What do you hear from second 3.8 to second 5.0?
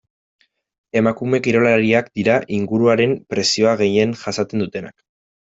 gehien jasaten dutenak.